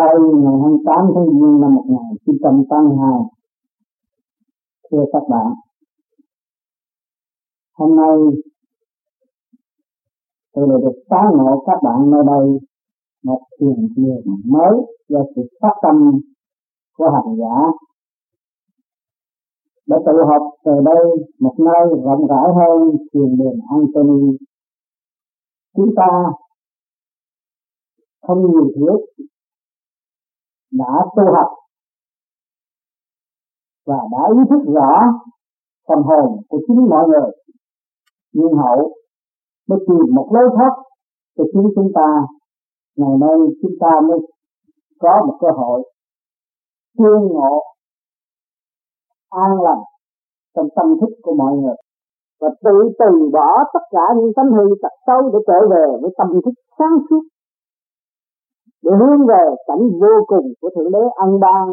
[0.00, 3.08] Tây ngày 28 tháng Giêng năm 1982
[4.90, 5.52] Thưa các bạn.
[7.78, 8.16] Hôm nay,
[10.52, 12.46] tôi lại được tá ngộ các bạn nơi đây
[13.24, 14.74] một thiền đường mới
[15.08, 16.20] do sự phát tâm
[16.96, 17.56] của hành giả.
[19.86, 21.04] Để tụ họp từ đây
[21.40, 24.36] một nơi rộng rãi hơn thiền đường Anthony
[25.76, 26.10] chúng ta
[28.22, 29.26] không nhiều thiết
[30.72, 31.50] đã tu học
[33.86, 34.92] và đã ý thức rõ
[35.88, 37.30] tâm hồn của chính mọi người.
[38.32, 38.92] Nhưng hậu
[39.68, 40.70] mới tìm một lối thoát
[41.36, 42.08] cho chính chúng ta.
[42.96, 44.18] Ngày nay chúng ta mới
[45.00, 45.82] có một cơ hội
[46.98, 47.62] tương ngộ,
[49.30, 49.82] an lành
[50.56, 51.74] trong tâm thức của mọi người
[52.40, 56.10] và tự từ bỏ tất cả những tánh hư tật xấu để trở về với
[56.18, 57.22] tâm thức sáng suốt
[58.82, 61.64] để hướng về cảnh vô cùng của thượng đế ân ban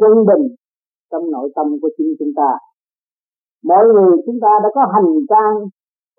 [0.00, 0.44] quân bình
[1.10, 2.50] trong nội tâm của chính chúng ta.
[3.64, 5.54] Mọi người chúng ta đã có hành trang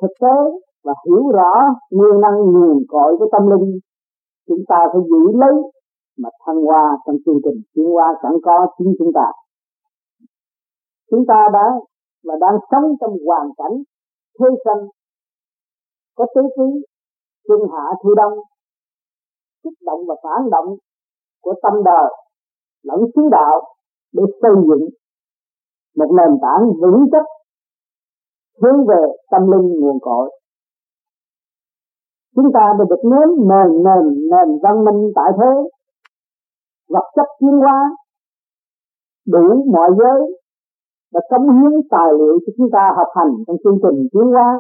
[0.02, 0.38] thực tế
[0.84, 1.54] và hiểu rõ
[1.92, 3.80] nguyên năng nguồn cội của tâm linh.
[4.48, 5.56] Chúng ta phải giữ lấy
[6.18, 9.28] mà thăng hoa trong chương trình chuyển hóa sẵn có chính chúng ta.
[11.12, 11.66] Chúng ta đã
[12.24, 13.76] và đang sống trong hoàn cảnh
[14.40, 14.88] thế sanh,
[16.16, 16.70] có tứ quý
[17.48, 18.34] xuân hạ thu đông
[19.64, 20.78] kích động và phản động
[21.42, 22.10] của tâm đời,
[22.84, 23.62] lẫn xứ đạo
[24.14, 24.90] để xây dựng
[25.98, 27.26] một nền tảng vững chắc
[28.62, 30.30] hướng về tâm linh nguồn cội.
[32.36, 35.70] Chúng ta đã được nếm nền nền nền văn minh tại thế,
[36.90, 37.90] vật chất tiến hóa,
[39.28, 40.40] đủ mọi giới,
[41.14, 44.60] đã cống hiến tài liệu cho chúng ta học hành trong chương trình tiến hóa.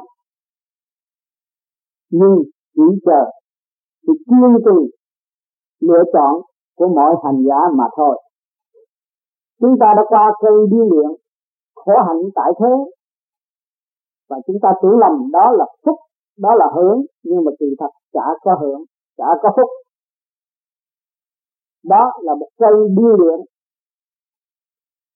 [2.11, 2.35] Nhưng
[2.75, 3.38] chỉ chờ
[4.07, 4.79] sự kiên trì
[5.79, 6.41] lựa chọn
[6.77, 8.21] của mọi hành giả mà thôi.
[9.59, 11.11] Chúng ta đã qua cây điên luyện,
[11.75, 12.73] khổ hạnh tại thế.
[14.29, 15.95] Và chúng ta tưởng lầm đó là phúc,
[16.37, 18.83] đó là hưởng, nhưng mà kỳ thật chả có hưởng,
[19.17, 19.69] chả có phúc.
[21.83, 23.39] Đó là một cây điên luyện.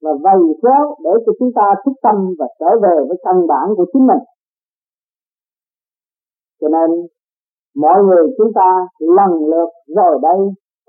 [0.01, 3.67] Và vầy kéo để cho chúng ta thức tâm và trở về với căn bản
[3.77, 4.23] của chính mình.
[6.61, 7.07] Cho nên
[7.75, 8.69] mọi người chúng ta
[8.99, 10.39] lần lượt rồi đây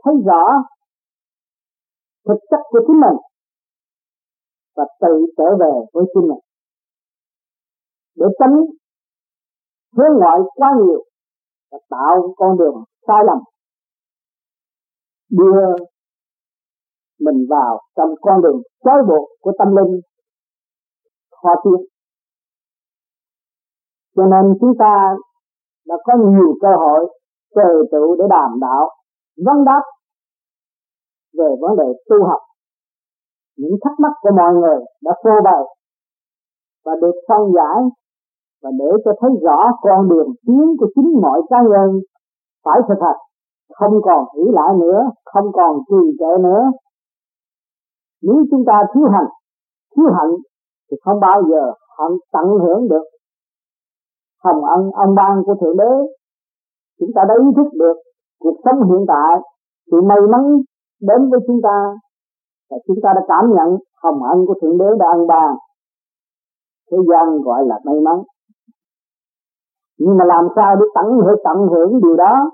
[0.04, 0.44] thấy rõ
[2.28, 3.18] thực chất của chính mình
[4.76, 6.42] và tự trở về với chính mình.
[8.16, 8.56] Để tránh
[9.96, 11.04] hướng ngoại quá nhiều
[11.70, 13.38] và tạo con đường sai lầm,
[15.30, 15.84] đưa
[17.20, 20.00] mình vào trong con đường trói buộc của tâm linh
[21.30, 21.86] khó tiến.
[24.16, 25.14] Cho nên chúng ta
[25.88, 27.00] đã có nhiều cơ hội
[27.56, 28.90] tề tựu để đàm đạo,
[29.46, 29.82] vấn đáp
[31.38, 32.40] về vấn đề tu học.
[33.56, 35.62] Những thắc mắc của mọi người đã phô bày
[36.84, 37.78] và được phân giải
[38.62, 42.00] và để cho thấy rõ con đường tiến của chính mọi cá nhân
[42.64, 43.20] phải thực hành.
[43.78, 46.62] Không còn nghĩ lại nữa, không còn trì trệ nữa.
[48.22, 49.26] Nếu chúng ta thiếu hành
[49.96, 50.34] thiếu hạnh
[50.90, 53.04] thì không bao giờ hạnh tận hưởng được
[54.44, 55.92] hồng ân ân ban của thượng đế.
[57.00, 57.96] Chúng ta đã ý thức được
[58.40, 59.34] cuộc sống hiện tại
[59.90, 60.42] sự may mắn
[61.00, 61.76] đến với chúng ta.
[62.70, 65.50] Và chúng ta đã cảm nhận hồng ân của thượng đế đã ân ban.
[66.90, 68.16] Thế gian gọi là may mắn.
[69.98, 72.50] Nhưng mà làm sao để tận hưởng tận hưởng điều đó?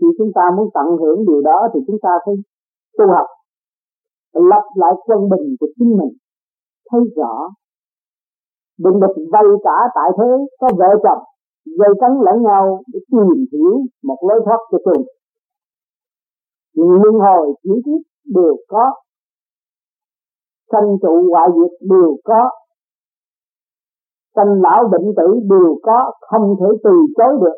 [0.00, 2.34] Thì chúng ta muốn tận hưởng điều đó thì chúng ta phải
[2.98, 3.26] tu học,
[4.32, 6.12] lập lại quân bình của chính mình.
[6.90, 7.48] Thấy rõ,
[8.78, 11.22] đừng được vây cả tại thế, có vợ chồng
[11.64, 15.04] dây cắn lẫn nhau để tìm hiểu một lối thoát cho cùng
[16.74, 18.00] nhưng luân hồi chuyển tiếp
[18.34, 18.92] đều có,
[20.72, 22.50] sanh trụ hoại diệt đều có,
[24.36, 27.56] sanh lão bệnh tử đều có, không thể từ chối được.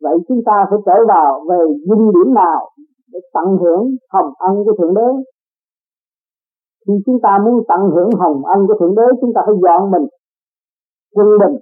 [0.00, 1.58] Vậy chúng ta phải trở vào về
[1.88, 2.70] dung điểm nào
[3.12, 5.08] để tận hưởng hồng ân của thượng đế?
[6.86, 9.90] Khi chúng ta muốn tận hưởng hồng ân của thượng đế, chúng ta phải dọn
[9.90, 10.06] mình,
[11.14, 11.60] quân bình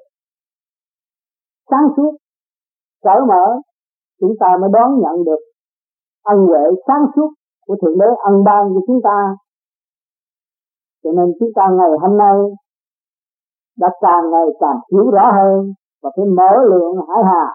[1.70, 2.12] sáng suốt.
[3.04, 3.44] Cởi mở,
[4.20, 5.42] chúng ta mới đón nhận được
[6.24, 7.30] ân huệ sáng suốt
[7.66, 9.36] của thượng đế ân ban của chúng ta.
[11.04, 12.36] Cho nên chúng ta ngày hôm nay
[13.78, 15.72] đã càng ngày càng hiểu rõ hơn
[16.02, 17.46] và phải mở lượng hải hà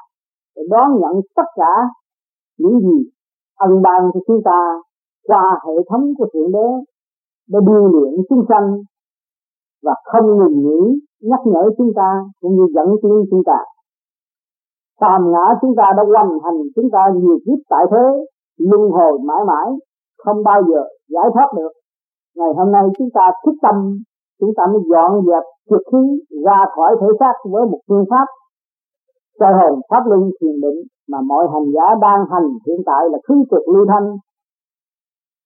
[0.55, 1.73] để đón nhận tất cả
[2.57, 3.09] những gì
[3.57, 4.59] ân ban của chúng ta
[5.27, 6.67] qua hệ thống của thượng đế
[7.47, 8.77] để điêu luyện chúng sanh
[9.83, 10.81] và không ngừng nghỉ
[11.21, 12.09] nhắc nhở chúng ta
[12.41, 13.57] cũng như dẫn tiến chúng ta
[15.01, 18.05] phàm ngã chúng ta đã hoành hành, chúng ta nhiều kiếp tại thế,
[18.57, 19.67] luân hồi mãi mãi,
[20.23, 20.81] không bao giờ
[21.13, 21.73] giải thoát được.
[22.35, 23.75] Ngày hôm nay chúng ta thức tâm,
[24.39, 26.03] chúng ta mới dọn dẹp trực khí,
[26.45, 28.27] ra khỏi thể xác với một phương pháp.
[29.39, 30.79] Soi hồn pháp luân thiền định
[31.11, 34.07] mà mọi hành giả đang hành hiện tại là khứ trực lưu thanh.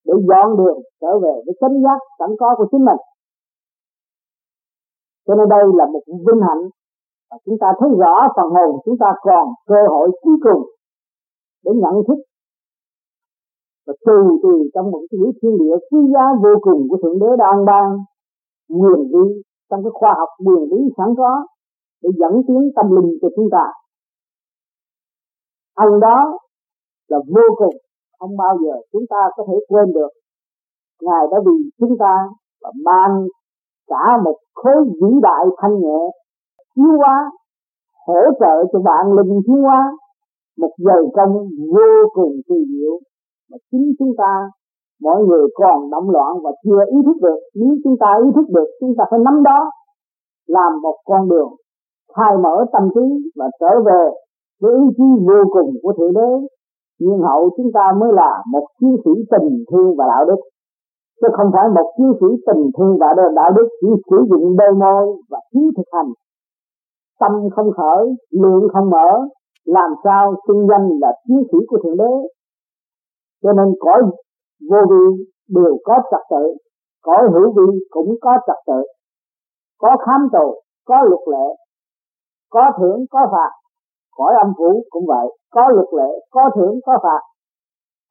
[0.06, 3.02] Để dọn đường trở về với chánh giác sẵn có của chính mình.
[5.28, 6.64] Cho nên đây là một vinh hạnh
[7.30, 10.62] và chúng ta thấy rõ phần hồn, chúng ta còn cơ hội cuối cùng
[11.64, 12.20] để nhận thức
[13.88, 17.28] và từ từ trong một cái thiên địa quý giá vô cùng của thượng đế
[17.38, 17.86] đã ban
[18.70, 19.26] quyền lý,
[19.70, 21.32] trong cái khoa học quyền lý sẵn có
[22.02, 23.66] để dẫn tiến tâm linh cho chúng ta.
[25.76, 26.40] Ăn đó
[27.08, 27.76] là vô cùng,
[28.20, 30.12] không bao giờ chúng ta có thể quên được.
[31.02, 32.14] Ngài đã vì chúng ta
[32.62, 33.12] và ban
[33.88, 36.00] cả một khối vĩ đại thanh nhẹ
[36.78, 37.18] chiếu hóa
[38.08, 39.82] hỗ trợ cho bạn linh chiếu hóa,
[40.62, 41.34] một giờ công
[41.74, 42.94] vô cùng kỳ diệu,
[43.52, 44.34] mà chính chúng ta,
[45.02, 47.40] mọi người còn động loạn và chưa ý thức được.
[47.56, 49.60] Nếu chúng ta ý thức được, chúng ta phải nắm đó,
[50.48, 51.52] làm một con đường,
[52.16, 54.04] khai mở tâm trí và trở về
[54.62, 56.32] với ý chí vô cùng của thượng đế.
[57.00, 60.42] Nhưng hậu chúng ta mới là một chiến sĩ tình thương và đạo đức,
[61.22, 64.74] chứ không phải một chiến sĩ tình thương và đạo đức chỉ sử dụng đôi
[64.82, 66.12] môi và thiếu thực hành
[67.20, 69.10] tâm không khởi lượng không mở,
[69.66, 72.14] làm sao xưng danh là chiến sĩ của thượng đế?
[73.44, 74.02] Cho nên cõi
[74.70, 76.54] vô vi đều có trật tự,
[77.02, 78.82] cõi hữu vi cũng có trật tự.
[79.78, 81.48] Có khám tù có luật lệ,
[82.50, 83.52] có thưởng, có phạt,
[84.18, 85.28] cõi âm phủ cũng vậy.
[85.52, 87.22] Có luật lệ, có thưởng, có phạt,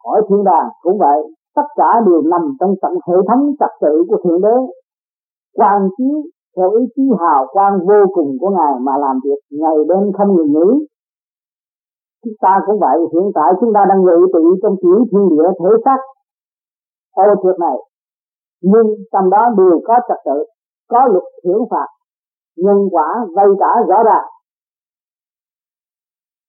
[0.05, 1.21] cõi thiên đàng cũng vậy.
[1.57, 4.57] Tất cả đều nằm trong tận hệ thống trật tự của thượng đế.
[5.55, 6.23] Quan chiếu
[6.57, 10.37] theo ý chí hào quang vô cùng của ngài mà làm việc, ngày đêm không
[10.37, 10.87] ngừng nghỉ.
[12.25, 15.49] Chúng ta cũng vậy, hiện tại chúng ta đang ngự trị trong chuyển thiên địa
[15.59, 16.01] thể xác.
[17.15, 17.77] Ô trượt này,
[18.63, 20.45] nhưng trong đó đều có trật tự,
[20.91, 21.89] có luật thưởng phạt,
[22.57, 24.27] nhân quả vây cả rõ ràng.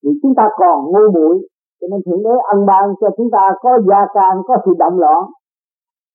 [0.03, 1.47] Vì chúng ta còn ngu muội,
[1.81, 4.99] cho nên thượng đế ân ban cho chúng ta có gia can, có sự động
[4.99, 5.23] loạn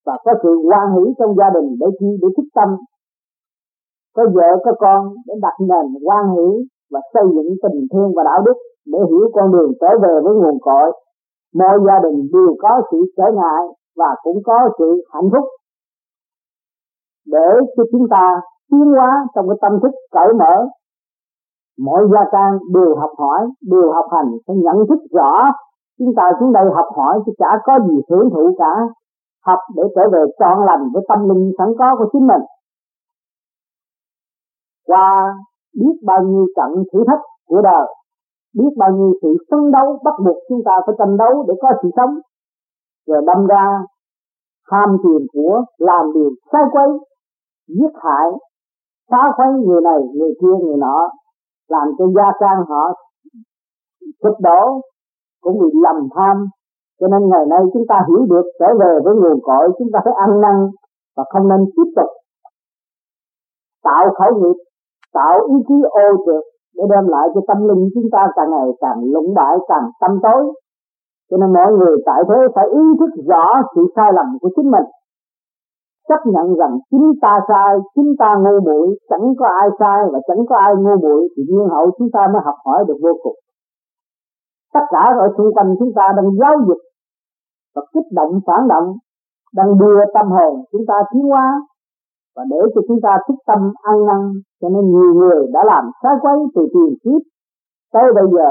[0.07, 2.69] và có sự quan hỷ trong gia đình để chi, để thích tâm
[4.17, 6.49] có vợ, có con để đặt nền quan hỷ
[6.93, 8.57] và xây dựng tình thương và đạo đức
[8.87, 10.93] để hiểu con đường trở về với nguồn cội.
[11.59, 13.63] Mọi gia đình đều có sự trở ngại
[13.97, 15.45] và cũng có sự hạnh phúc.
[17.27, 20.55] Để cho chúng ta tiến hóa trong cái tâm thức cởi mở,
[21.87, 25.53] mọi gia trang đều học hỏi, đều học hành phải nhận thức rõ
[25.99, 28.73] chúng ta xuống đây học hỏi chứ chả có gì hưởng thụ cả.
[29.47, 32.43] Học để trở về trọn lành với tâm linh sẵn có của chính mình
[34.87, 35.35] qua
[35.81, 37.87] biết bao nhiêu trận thử thách của đời,
[38.59, 41.69] biết bao nhiêu sự phấn đấu bắt buộc chúng ta phải tranh đấu để có
[41.83, 42.15] sự sống.
[43.07, 43.65] Rồi đâm ra,
[44.71, 46.89] ham tiền của, làm điều sai quấy,
[47.69, 48.31] giết hại,
[49.11, 51.09] phá khuấy người này, người kia, người nọ,
[51.69, 52.93] làm cho gia trang họ
[54.23, 54.81] sụp đổ,
[55.41, 56.47] cũng bị lầm tham.
[57.01, 60.01] Cho nên ngày nay chúng ta hiểu được, trở về với nguồn cội, chúng ta
[60.05, 60.57] phải ăn năn
[61.17, 62.11] và không nên tiếp tục
[63.85, 64.59] tạo khẩu nghiệp
[65.17, 66.45] tạo ý chí ô trượt
[66.77, 70.13] để đem lại cho tâm linh chúng ta càng ngày càng lũng bại, càng tâm
[70.23, 70.43] tối.
[71.31, 74.71] Cho nên mọi người tại thế phải ý thức rõ sự sai lầm của chính
[74.71, 74.87] mình.
[76.09, 80.19] Chấp nhận rằng chính ta sai, chính ta ngu muội, chẳng có ai sai và
[80.29, 83.13] chẳng có ai ngu muội thì nhiên hậu chúng ta mới học hỏi được vô
[83.23, 83.39] cùng.
[84.75, 86.81] Tất cả ở xung quanh chúng ta đang giáo dục
[87.75, 88.89] và kích động phản động,
[89.57, 91.47] đang đưa tâm hồn chúng ta tiến hóa
[92.37, 94.21] và để cho chúng ta thức tâm ăn năn,
[94.61, 97.23] cho nên nhiều người đã làm sai quấy từ tiền kiếp.
[97.93, 98.51] Tới bây giờ,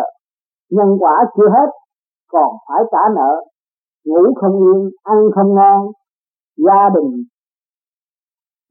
[0.69, 1.69] nhân quả chưa hết,
[2.27, 3.33] còn phải trả nợ.
[4.05, 5.91] Ngủ không yên, ăn không ngon,
[6.57, 7.23] gia đình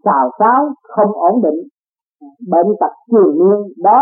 [0.04, 1.68] xào xáo không ổn định,
[2.48, 4.00] bệnh tật triền miên đó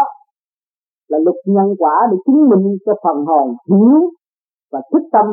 [1.08, 4.10] là luật nhân quả để chứng minh cho phần hồn hiểu
[4.72, 5.26] và thức tâm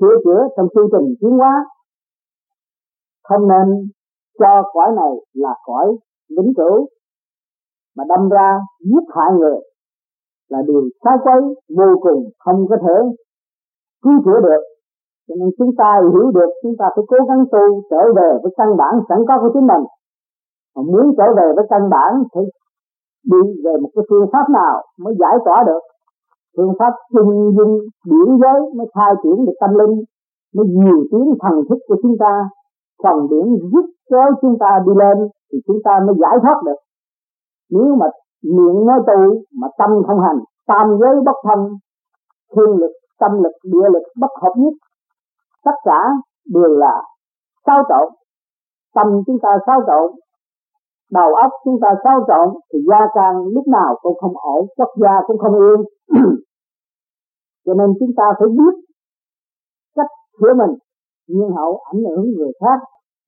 [0.00, 1.64] sửa chữa trong chương trình tiến hóa.
[3.22, 3.88] Không nên
[4.38, 5.86] cho cõi này là cõi
[6.36, 6.86] vĩnh cửu,
[7.96, 9.58] mà đâm ra giết hại người
[10.52, 11.40] là điều sai quấy,
[11.78, 12.96] vô cùng không có thể
[14.02, 14.62] cứu chữa được.
[15.28, 18.52] Cho nên chúng ta hiểu được, chúng ta phải cố gắng tu trở về với
[18.58, 19.84] căn bản sẵn có của chính mình.
[20.74, 22.40] Mà muốn trở về với căn bản thì
[23.32, 25.82] đi về một cái phương pháp nào mới giải tỏa được?
[26.56, 27.74] Phương pháp trung dung
[28.10, 29.94] điển giới mới khai triển được tâm linh,
[30.54, 32.32] mới nhiều tiếng thần thức của chúng ta
[33.02, 36.80] phần điển giúp kéo chúng ta đi lên thì chúng ta mới giải thoát được.
[37.70, 38.06] Nếu mà
[38.42, 39.20] miệng nói tu
[39.60, 41.58] mà tâm không hành, tam giới bất thân
[42.52, 44.74] thiên lực, tâm lực, địa lực bất hợp nhất,
[45.64, 46.00] tất cả
[46.54, 47.02] đều là
[47.66, 48.08] sao trộn.
[48.94, 50.18] Tâm chúng ta sao trộn,
[51.10, 54.90] đầu óc chúng ta sao trộn thì gia càng lúc nào cũng không ổn, quốc
[54.96, 55.80] gia cũng không yên.
[57.66, 58.74] Cho nên chúng ta phải biết
[59.96, 60.06] cách
[60.40, 60.76] sửa mình,
[61.26, 62.78] nhưng hậu ảnh hưởng người khác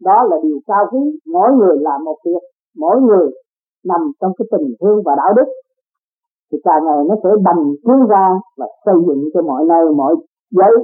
[0.04, 1.02] đó là điều cao quý.
[1.32, 2.42] Mỗi người làm một việc.
[2.76, 3.26] Mỗi người
[3.84, 5.48] nằm trong cái tình thương và đạo đức.
[6.52, 10.14] Thì càng ngày nó sẽ bành trướng ra và xây dựng cho mọi nơi, mọi
[10.50, 10.74] giới.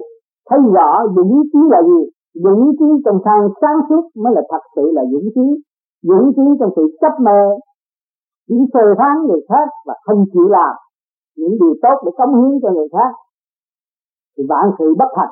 [0.48, 2.00] Thấy rõ dũng chí là gì?
[2.34, 5.46] Dũng chí trong sang sáng suốt mới là thật sự là dũng chí.
[6.02, 7.40] Dũng chí trong sự chấp mê.
[8.48, 10.74] Những phê phán người khác và không chịu làm.
[11.36, 13.12] Những điều tốt để cống hiến cho người khác.
[14.38, 15.30] Thì vạn sự bất thành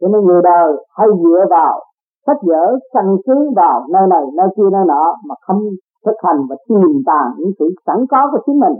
[0.00, 1.80] cho nên người đời hay dựa vào
[2.26, 5.60] sách vở, căn cứ vào nơi này, nơi kia, nơi nọ mà không
[6.06, 8.76] thực hành và tìm tàng những sự sẵn có của chính mình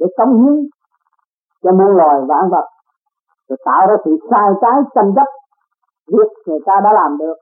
[0.00, 0.56] để cống hiến
[1.62, 2.64] cho muôn loài vạn vật
[3.48, 5.26] rồi tạo ra sự sai trái, tranh chấp,
[6.12, 7.34] việc người ta đã làm được.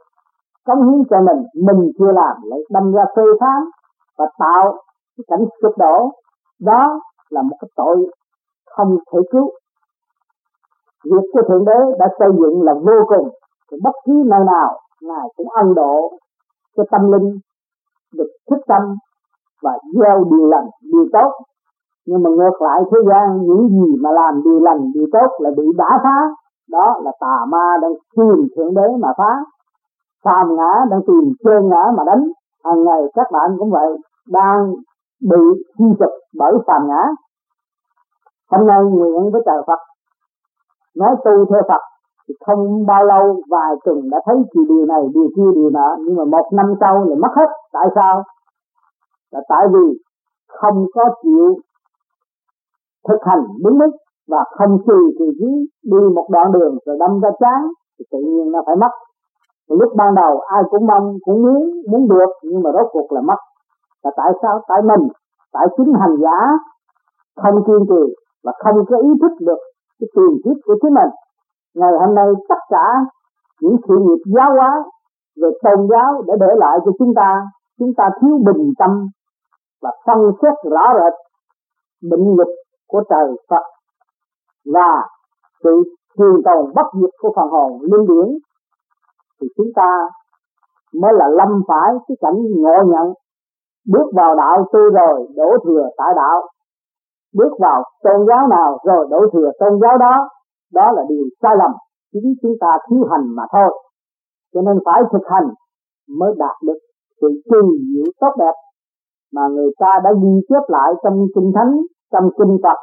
[0.66, 3.62] Cống hiến cho mình mình chưa làm, lại đâm ra phê phán
[4.18, 4.76] và tạo
[5.16, 6.10] cái cảnh sụp đổ.
[6.60, 7.00] Đó
[7.30, 7.96] là một cái tội
[8.66, 9.50] không thể cứu.
[11.04, 13.28] Việc của thượng đế đã xây dựng là vô cùng
[13.70, 16.18] thì bất cứ nơi nào, ngài cũng ân độ
[16.76, 17.38] cho tâm linh
[18.14, 18.82] được thức tâm
[19.62, 21.32] và gieo điều lành, điều tốt.
[22.06, 25.50] Nhưng mà ngược lại, thế gian những gì mà làm điều lành, điều tốt là
[25.56, 26.18] bị đả phá.
[26.70, 29.44] Đó là tà ma đang tìm thượng đế mà phá.
[30.24, 32.24] Phàm ngã đang tìm chân ngã mà đánh.
[32.64, 33.96] Hàng ngày các bạn cũng vậy,
[34.28, 34.72] đang
[35.20, 37.02] bị chi trực bởi phàm ngã.
[38.50, 39.78] Hôm nay nguyện với trời Phật,
[40.96, 41.80] nói tu theo Phật
[42.46, 45.96] không bao lâu, vài tuần đã thấy chỉ điều này, điều kia, điều nọ.
[46.00, 47.50] Nhưng mà một năm sau là mất hết.
[47.72, 48.22] Tại sao?
[49.32, 49.98] Là tại vì
[50.48, 51.56] không có chịu
[53.08, 53.90] thực hành đúng mức
[54.28, 55.50] và không trì thì trí
[55.82, 57.68] đi một đoạn đường rồi đâm ra chán,
[57.98, 58.90] thì tự nhiên nó phải mất.
[59.68, 63.20] Lúc ban đầu ai cũng mong, cũng muốn muốn được, nhưng mà rốt cuộc là
[63.20, 63.36] mất.
[64.04, 64.60] Là tại sao?
[64.68, 65.08] Tại mình,
[65.52, 66.38] tại chính hành giả
[67.36, 68.14] không kiên trì
[68.44, 69.58] và không có ý thức được
[70.00, 71.10] cái tiền kiếp của chính mình
[71.76, 72.86] ngày hôm nay tất cả
[73.60, 74.84] những sự nghiệp giáo hóa
[75.42, 77.42] về tôn giáo để để lại cho chúng ta.
[77.78, 79.06] Chúng ta thiếu bình tâm
[79.82, 81.12] và phân xét rõ rệt
[82.02, 82.48] định luật
[82.88, 83.62] của trời Phật
[84.74, 85.02] và
[85.64, 85.82] sự
[86.18, 88.38] trường tồn bất diệt của phần hồn linh điển,
[89.40, 90.08] thì chúng ta
[91.00, 93.12] mới là lâm phải cái cảnh ngộ nhận,
[93.92, 96.42] bước vào đạo tu rồi đổ thừa tại đạo,
[97.34, 100.28] bước vào tôn giáo nào rồi đổ thừa tôn giáo đó
[100.72, 101.70] đó là điều sai lầm,
[102.12, 103.70] chính chúng ta thiếu hành mà thôi.
[104.54, 105.48] Cho nên phải thực hành
[106.18, 106.78] mới đạt được
[107.20, 107.60] sự kỳ
[107.92, 108.56] diệu tốt đẹp
[109.34, 111.72] mà người ta đã ghi chép lại trong kinh thánh,
[112.12, 112.78] trong kinh Phật.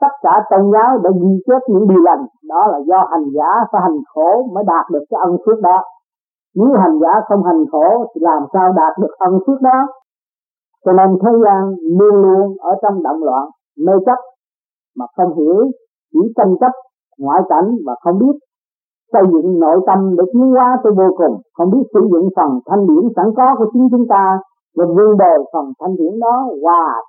[0.00, 2.26] Tất cả tôn giáo đã ghi chép những điều lành.
[2.48, 5.78] Đó là do hành giả phải hành khổ mới đạt được cái ân phước đó.
[6.54, 9.78] Nếu hành giả không hành khổ thì làm sao đạt được ân phước đó?
[10.84, 11.60] Cho nên thế gian
[11.98, 13.44] luôn luôn ở trong động loạn,
[13.86, 14.18] mê chấp,
[14.96, 15.70] mà không hiểu
[16.12, 16.72] chỉ tranh chấp
[17.18, 18.36] ngoại cảnh và không biết
[19.12, 22.50] xây dựng nội tâm để tiến hóa tới vô cùng, không biết sử dụng phần
[22.66, 24.38] thanh điển sẵn có của chính chúng ta
[24.76, 27.02] và vun bồi phần thanh điển đó hòa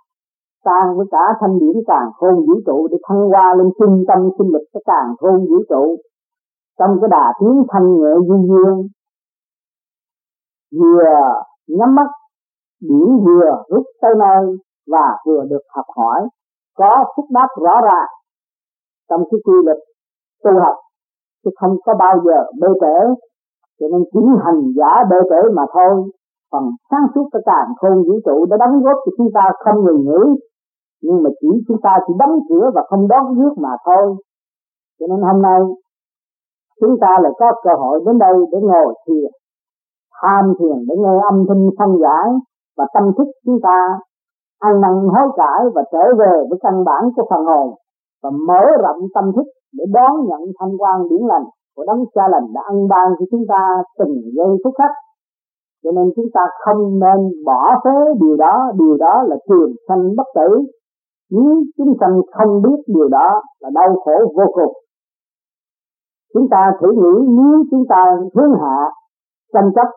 [0.66, 4.30] tan với cả thanh điển càng khôn vũ trụ để thăng hoa lên trung tâm
[4.38, 5.98] sinh lực cái càng khôn vũ trụ.
[6.80, 8.88] Trong cái đà tiến thanh nhẹ duy dương,
[10.80, 11.34] vừa
[11.68, 12.08] nhắm mắt
[12.82, 14.58] điển vừa rút tới nơi
[14.92, 16.28] và vừa được học hỏi,
[16.78, 18.10] có phúc đáp rõ ràng
[19.10, 19.78] trong cái quy luật
[20.44, 20.76] tu học,
[21.44, 22.98] chứ không có bao giờ bê trễ.
[23.80, 25.94] Cho nên chỉ hành giả bê trễ mà thôi.
[26.52, 29.86] Phần sáng suốt cái càng khôn vũ trụ đã đóng góp cho chúng ta không
[29.86, 30.24] ngừng nghỉ.
[31.04, 34.16] Nhưng mà chỉ chúng ta chỉ đóng cửa và không đón nước mà thôi.
[35.00, 35.62] Cho nên hôm nay,
[36.82, 39.32] chúng ta lại có cơ hội đến đây để ngồi thiền,
[40.22, 42.28] tham thiền để nghe âm thanh phân giải
[42.78, 44.00] và tâm thức chúng ta
[44.60, 47.68] ăn năn hối cải và trở về với căn bản của phần hồn
[48.24, 49.48] và mở rộng tâm thức
[49.78, 53.26] để đón nhận thanh quan điển lành của đấng cha lành đã ân ban cho
[53.32, 53.62] chúng ta
[54.00, 54.92] từng giây phút khắc.
[55.84, 58.72] Cho nên chúng ta không nên bỏ phế điều đó.
[58.80, 60.50] Điều đó là trường sanh bất tử.
[61.32, 64.74] Nếu chúng sanh không biết điều đó là đau khổ vô cùng.
[66.34, 68.04] Chúng ta thử nghĩ nếu chúng ta
[68.36, 68.78] hướng hạ
[69.54, 69.88] tranh chấp,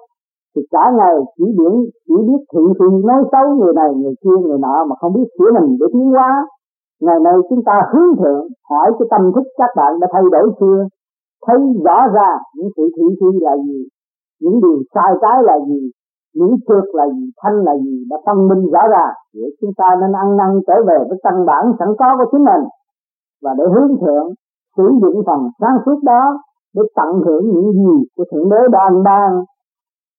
[0.56, 4.36] thì cả ngày chỉ biết chỉ biết thị phi nói xấu người này, người kia,
[4.42, 6.46] người nọ mà không biết sửa mình để tiến hóa
[7.00, 10.46] ngày nay chúng ta hướng thượng, hỏi cái tâm thức các bạn đã thay đổi
[10.60, 10.78] chưa?
[11.46, 13.80] Thấy rõ ra những sự thị phi là gì,
[14.40, 15.90] những điều sai trái là gì,
[16.34, 19.88] những trượt là gì, thanh là gì đã phân minh rõ ra để chúng ta
[20.00, 22.64] nên ăn năn trở về với căn bản sẵn có của chính mình.
[23.42, 24.28] Và để hướng thượng,
[24.76, 26.22] sử dụng phần sáng suốt đó
[26.74, 29.30] để tận hưởng những gì của thượng đế đang ban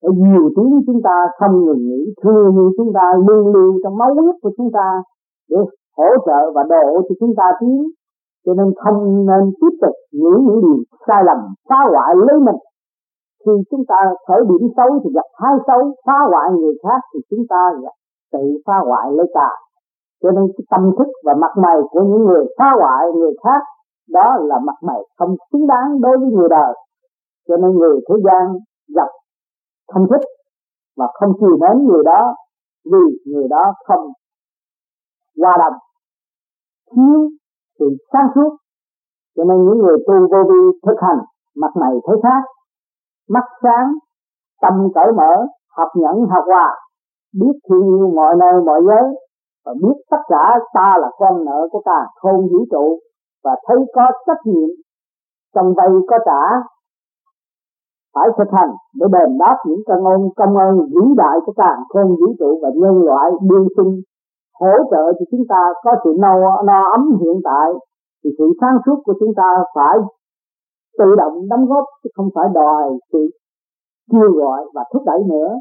[0.04, 3.98] để nhiều tiếng chúng ta không ngừng nghỉ thương như chúng ta lưu lưu trong
[3.98, 4.88] máu huyết của chúng ta
[5.50, 5.58] để
[5.98, 7.84] hỗ trợ và độ cho chúng ta tiến
[8.48, 11.40] cho nên không nên tiếp tục nghĩ những điều sai lầm,
[11.70, 12.60] phá hoại lấy mình.
[13.46, 17.20] Khi chúng ta khởi điểm xấu thì gặp hai xấu, phá hoại người khác thì
[17.30, 17.96] chúng ta gặp
[18.34, 19.50] tự phá hoại lấy ta.
[20.24, 23.62] Cho nên cái tâm thức và mặt mày của những người phá hoại người khác,
[24.10, 26.74] đó là mặt mày không xứng đáng đối với người đời.
[27.48, 28.44] Cho nên người thế gian
[28.96, 29.10] gặp
[29.94, 30.26] không thích
[30.98, 32.36] và không chiều mến người đó
[32.92, 34.08] vì người đó không
[35.42, 35.87] hòa đồng
[36.92, 37.30] thiếu
[37.80, 38.52] sự sáng suốt.
[39.36, 41.20] Cho nên những người tu vô vi thực hành,
[41.62, 42.44] mặt mày thấy khác.
[43.30, 43.94] Mắt sáng,
[44.62, 45.34] tâm cởi mở,
[45.78, 46.76] học nhẫn, học hòa.
[47.40, 49.06] Biết thương yêu mọi nơi, mọi giới,
[49.66, 53.00] và biết tất cả ta là con nợ của ta không vũ trụ,
[53.44, 54.70] và thấy có trách nhiệm,
[55.56, 56.42] trong vay có trả,
[58.18, 61.80] phải thực hành để đền đáp những công ơn công ơn vĩ đại của càng
[61.90, 64.02] không vũ trụ và nhân loại đương sinh
[64.60, 66.34] hỗ trợ cho chúng ta có sự no,
[66.66, 67.68] no ấm hiện tại
[68.24, 69.98] thì sự sáng suốt của chúng ta phải
[71.00, 72.84] tự động đóng góp chứ không phải đòi
[73.14, 73.30] sự
[74.12, 75.52] kêu gọi và thúc đẩy nữa.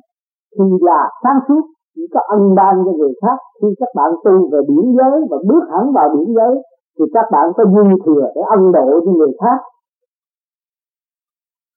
[0.59, 1.63] Thì là sáng suốt
[1.95, 3.39] chỉ có ân ban cho người khác.
[3.63, 6.55] Khi các bạn tu về biển giới và bước hẳn vào biển giới
[6.99, 9.59] thì các bạn có dư thừa để ân độ cho người khác.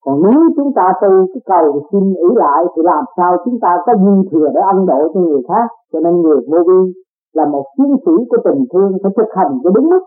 [0.05, 3.77] Còn nếu chúng ta tu cái cầu xin ý lại thì làm sao chúng ta
[3.85, 5.67] có dư thừa để ân độ cho người khác?
[5.93, 6.93] Cho nên người vô vi
[7.33, 10.03] là một chiến sĩ của tình thương phải thực hành cho đúng mức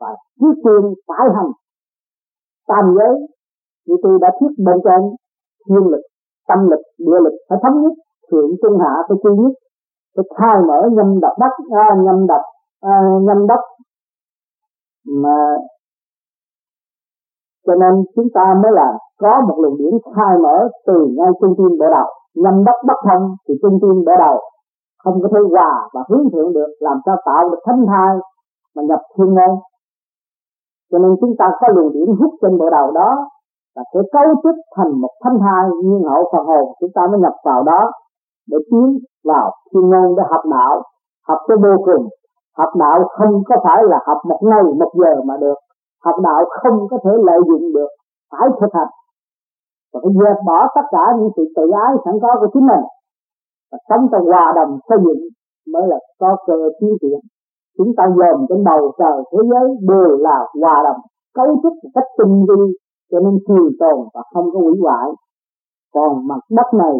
[0.00, 1.52] và trước tiên phải hành.
[2.68, 3.14] Tam giới
[3.86, 5.00] như tôi đã thuyết bên trên
[5.68, 6.02] thiên lực
[6.48, 7.92] tâm lực địa lực phải thống nhất
[8.30, 9.52] thượng trung hạ phải chi nhất
[10.16, 11.54] phải khai mở nhâm đập đất
[11.84, 12.42] à, nhâm đập
[12.80, 12.94] à,
[13.26, 13.60] nhâm đất.
[15.22, 15.38] Mà
[17.66, 21.54] cho nên chúng ta mới là có một luồng điển khai mở từ ngay trung
[21.58, 22.08] tim bộ đầu.
[22.34, 24.40] Nhâm đất bất thông thì trung tim bộ đầu
[25.04, 28.16] không có thấy hòa và hướng thượng được, làm sao tạo được thánh thai
[28.76, 29.52] mà nhập thiên môn
[30.90, 33.10] cho nên chúng ta có luồng điển hút trên bộ đầu đó
[33.76, 36.64] và sẽ cấu trúc thành một thánh thai như hậu phần hồn.
[36.80, 37.90] Chúng ta mới nhập vào đó
[38.50, 40.82] để tiến vào thiên môn để học đạo,
[41.28, 42.08] học tới vô cùng.
[42.58, 45.58] Học đạo không có phải là học một ngày, một giờ mà được.
[46.04, 47.90] Học đạo không có thể lợi dụng được,
[48.32, 48.92] phải thực hành.
[49.92, 52.84] Và phải dẹp bỏ tất cả những sự tự ái sẵn có của chính mình
[53.70, 55.22] và sống trong hòa đồng, xây dựng
[55.72, 57.20] mới là có cơ tiến triển
[57.78, 61.00] chúng ta dòm trên bầu trời thế giới đều là hòa đồng,
[61.36, 62.62] cấu trúc một cách tinh vi,
[63.10, 65.08] cho nên trường tồn và không có hủy hoại.
[65.94, 66.96] Còn mặt đất này,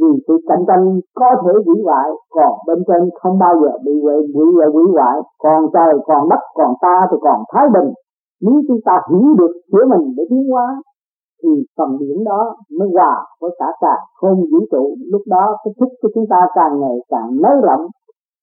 [0.00, 0.84] vì sự cạnh tranh
[1.14, 5.16] có thể hủy hoại, còn bên trên không bao giờ bị hủy hủy hủy hoại.
[5.42, 7.92] Còn trời, còn đất, còn ta thì còn thái bình.
[8.42, 10.66] Nếu chúng ta hiểu được giữa mình để tiến hóa
[11.42, 14.96] thì phần biển đó mới hòa với cả cả không vũ trụ.
[15.12, 17.86] Lúc đó cái thức của chúng ta càng ngày càng nới rộng,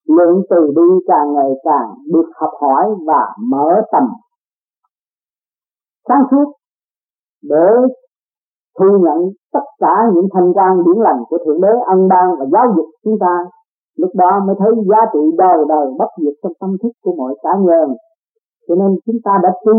[0.07, 4.03] lượng từ bi càng ngày càng được học hỏi và mở tầm.
[6.07, 6.53] Sáng suốt,
[7.43, 7.67] để
[8.79, 9.19] thu nhận
[9.53, 12.86] tất cả những thanh quan điển lành của thượng đế, ân ban và giáo dục
[13.03, 13.45] chúng ta,
[13.97, 17.36] lúc đó mới thấy giá trị đời đời bất diệt trong tâm thức của mọi
[17.43, 17.95] cá nhân.
[18.67, 19.73] Cho nên chúng ta đã tu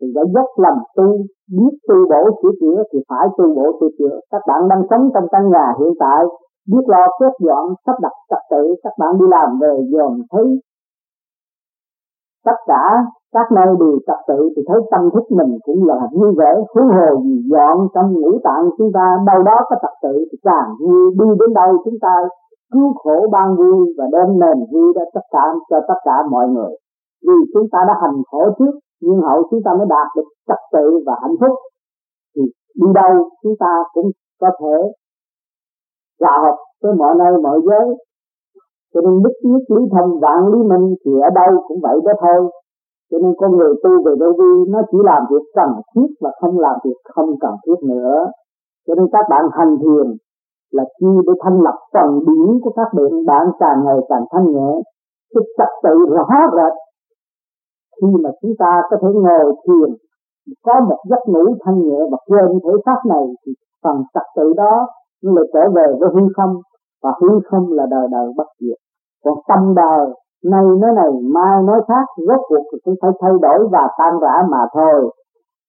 [0.00, 1.08] thì đã dốc lòng tu,
[1.56, 4.16] biết tu bổ sửa chữa thì phải tu bổ sửa chữa.
[4.32, 6.24] Các bạn đang sống trong căn nhà hiện tại,
[6.70, 10.46] biết lo xếp dọn, sắp đặt trật tự, các bạn đi làm về dòm thấy
[12.44, 12.84] tất cả
[13.34, 16.90] các nơi đều trật tự thì thấy tâm thức mình cũng là vui vẻ huống
[16.96, 20.70] hồ gì dọn trong ngũ tạng chúng ta đâu đó có trật tự thì càng
[20.80, 21.14] vui.
[21.18, 22.14] Đi đến đâu chúng ta
[22.72, 26.48] cứu khổ ban vui và đem nền vui ra tất cả cho tất cả mọi
[26.48, 26.72] người.
[27.26, 28.74] Vì chúng ta đã hành khổ trước
[29.06, 31.54] nhưng hậu chúng ta mới đạt được trật tự và hạnh phúc.
[32.34, 32.42] Thì
[32.80, 33.12] đi đâu
[33.42, 34.08] chúng ta cũng
[34.40, 34.76] có thể
[36.20, 37.86] hòa hợp với mọi nơi, mọi giới.
[38.94, 42.12] Cho nên đức nhất lý thông, vạn lý minh thì ở đâu cũng vậy đó
[42.22, 42.50] thôi.
[43.10, 46.30] Cho nên con người tu về vô vi, nó chỉ làm việc cần thiết và
[46.40, 48.16] không làm việc không cần thiết nữa.
[48.86, 50.06] Cho nên các bạn hành thiền
[50.76, 54.46] là chi để thanh lập phần điển của các bệnh, bạn càng ngày càng thanh
[54.52, 54.70] nhẹ
[55.34, 56.74] cái trật tự rõ rệt
[57.96, 59.90] khi mà chúng ta có thể ngồi thiền,
[60.66, 63.52] có một giấc ngủ thanh nhẹ và quên thể xác này, thì
[63.84, 64.86] phần trật tự đó
[65.24, 66.54] nó lại trở về với hư không,
[67.02, 68.78] và hư không là đời đời bất diệt.
[69.24, 70.06] Còn tâm đời,
[70.44, 74.12] nay nói này, mai nói khác, rốt cuộc thì cũng phải thay đổi và tan
[74.22, 75.10] rã mà thôi.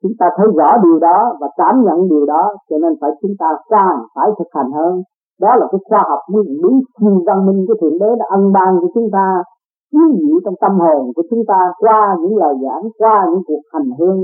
[0.03, 3.31] Chúng ta thấy rõ điều đó và cảm nhận điều đó, cho nên phải chúng
[3.39, 5.01] ta càng phải thực hành hơn.
[5.41, 8.51] Đó là cái khoa học nguyên lý siêu văn minh của thượng đế đã ân
[8.53, 9.43] ban cho chúng ta
[9.91, 13.61] chiếu diệu trong tâm hồn của chúng ta qua những lời giảng, qua những cuộc
[13.73, 14.19] hành hương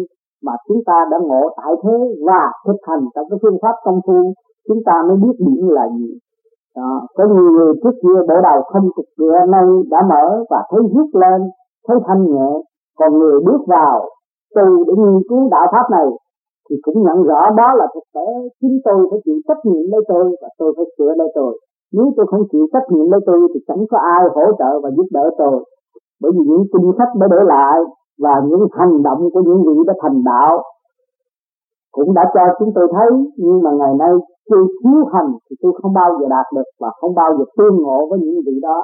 [0.45, 1.97] mà chúng ta đã ngộ tại thế
[2.28, 4.34] và thực hành trong cái phương pháp công phu,
[4.67, 6.10] chúng ta mới biết điểm là gì.
[6.76, 7.02] Đó.
[7.17, 10.82] có nhiều người trước kia bộ đầu không cục cửa nay đã mở và thấy
[10.93, 11.41] rút lên,
[11.88, 12.50] thấy thanh nhẹ.
[13.00, 14.10] Còn người bước vào
[14.56, 16.08] tu để nghiên cứu đạo pháp này,
[16.69, 18.28] thì cũng nhận rõ đó là thực tế.
[18.62, 21.60] Chính tôi phải chịu trách nhiệm lấy tôi và tôi phải sửa lấy tôi
[21.95, 24.89] nếu tôi không chịu trách nhiệm với tôi thì chẳng có ai hỗ trợ và
[24.97, 25.56] giúp đỡ tôi.
[26.21, 27.77] Bởi vì những kinh sách đã để lại
[28.23, 30.63] và những hành động của những vị đã thành đạo
[31.91, 33.10] cũng đã cho chúng tôi thấy.
[33.38, 34.12] Nhưng mà ngày nay
[34.49, 37.75] tôi thiếu hành thì tôi không bao giờ đạt được và không bao giờ tương
[37.84, 38.80] ngộ với những vị đó.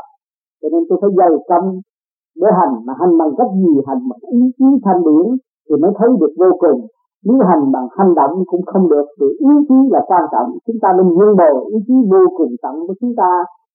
[0.61, 1.67] Cho nên tôi phải dày công
[2.41, 3.73] để hành, mà hành bằng cách gì?
[3.87, 5.27] Hành bằng ý chí thanh điển
[5.65, 6.79] thì mới thấy được vô cùng
[7.25, 9.05] nếu hành bằng hành động cũng không được.
[9.19, 10.49] Thì ý chí là quan trọng.
[10.67, 11.55] Chúng ta nên vun bồi.
[11.75, 13.31] Ý chí vô cùng tận của chúng ta.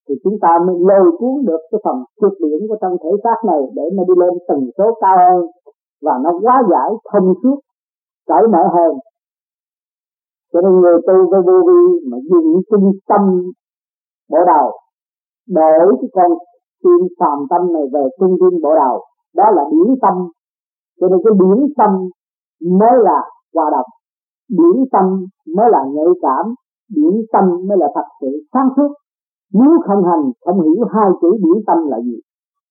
[0.08, 3.38] Thì chúng ta mới lôi cuốn được cái phần trượt điển của trong thể xác
[3.50, 5.46] này để nó đi lên tần số cao hơn.
[6.02, 7.58] Và nó quá giải thông suốt,
[8.28, 8.92] cởi mở hơn.
[10.52, 13.22] Cho nên người tu với vô vi mà dùng trung tâm
[14.30, 14.70] bộ đầu,
[15.48, 16.30] đổi cái con
[16.82, 19.04] tim phàm tâm này về trung tâm bộ đầu.
[19.36, 20.14] Đó là điển tâm.
[21.00, 21.90] Cho nên cái điển tâm
[22.80, 23.18] mới là
[23.54, 23.90] hòa đồng.
[24.58, 26.54] Điển tâm mới là nhạy cảm
[26.96, 28.90] điển tâm mới là thật sự sáng suốt.
[29.52, 32.18] Nếu không hành, không hiểu hai chữ điển tâm là gì.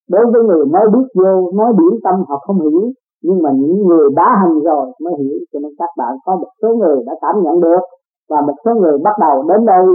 [0.10, 2.82] Đối với người mới bước vô, nói điển tâm họ không hiểu,
[3.24, 6.52] nhưng mà những người đã hành rồi mới hiểu, cho nên các bạn có một
[6.62, 7.84] số người đã cảm nhận được,
[8.30, 9.86] và một số người bắt đầu đến đây,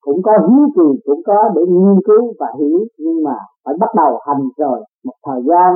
[0.00, 3.90] cũng có hiếu kỳ, cũng có để nghiên cứu và hiểu, nhưng mà phải bắt
[3.96, 4.78] đầu hành rồi.
[5.04, 5.74] Một thời gian,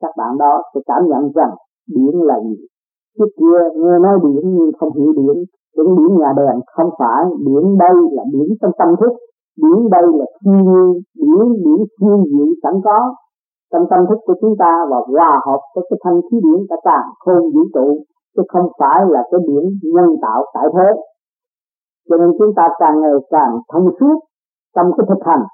[0.00, 1.50] các bạn đó sẽ cảm nhận rằng
[1.94, 2.66] điển là gì
[3.18, 5.44] trước kia nghe nói điển nhưng không hiểu điển
[5.76, 9.12] tưởng điển nhà đèn, không phải điển đây là điển trong tâm thức.
[9.62, 10.88] Điển đây là thiên nhiên
[11.22, 13.14] điển điển thiên diệu sẵn có.
[13.72, 16.76] Trong tâm thức của chúng ta và hòa hợp với cái thanh khí điển cả
[16.84, 17.86] càng khôn vũ trụ,
[18.36, 20.88] chứ không phải là cái điển nhân tạo tại thế.
[22.08, 24.16] Cho nên chúng ta càng ngày càng thông suốt
[24.76, 25.44] trong cái thực hành,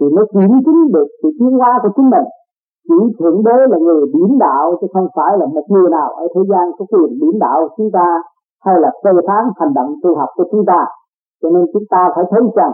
[0.00, 2.26] thì mới kiểm chứng được sự tiến hóa của chính mình
[2.88, 6.24] chỉ thượng đế là người điểm đạo, chứ không phải là một người nào ở
[6.34, 8.08] thế gian có quyền điểm đạo chúng ta,
[8.64, 10.80] hay là phê phán hành động tu học của chúng ta.
[11.42, 12.72] Cho nên chúng ta phải thấy rằng,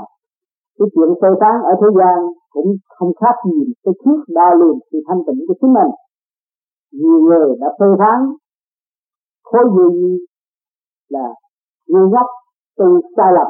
[0.79, 2.19] cái chuyện phê phán ở thế gian
[2.55, 5.91] cũng không khác gì cái thước đo lường sự thanh tịnh của chính mình.
[6.93, 8.21] Nhiều người đã phê phán
[9.45, 10.19] khối gì
[11.09, 11.27] là
[11.89, 12.27] ngu ngốc
[12.79, 13.47] tu sai lầm,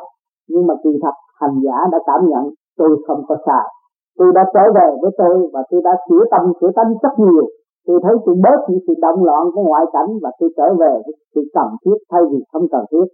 [0.48, 2.44] nhưng mà kỳ thật hành giả đã cảm nhận
[2.76, 3.64] tôi không có sai
[4.18, 7.46] tôi đã trở về với tôi và tôi đã sửa tâm, sửa tánh rất nhiều.
[7.86, 10.92] Tôi thấy tôi bớt những sự động loạn của ngoại cảnh và tôi trở về
[11.04, 13.06] với sự cần thiết thay vì không cần thiết.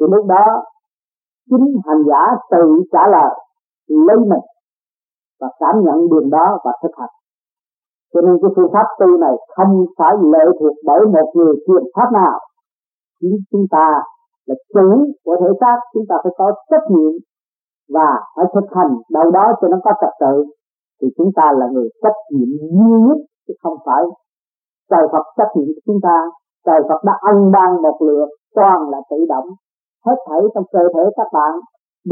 [0.00, 0.46] Thì lúc đó,
[1.50, 3.32] chính hành giả tự trả lời,
[3.88, 4.46] lấy mình
[5.40, 7.14] và cảm nhận đường đó và thực hành.
[8.14, 11.84] Cho nên cái phương pháp tu này không phải lệ thuộc bởi một người truyền
[11.96, 12.38] pháp nào.
[13.20, 14.02] Chính chúng ta
[14.46, 14.88] là chủ
[15.24, 17.12] của thể xác, chúng ta phải có trách nhiệm
[17.94, 20.44] và phải thực hành đâu đó cho nó có trật tự.
[21.02, 24.02] Thì chúng ta là người trách nhiệm duy nhất, chứ không phải
[24.90, 26.16] trời Phật trách nhiệm của chúng ta.
[26.66, 29.48] Trời Phật đã ân ban một lượt, toàn là tự động.
[30.06, 31.52] Hết thảy trong cơ thể các bạn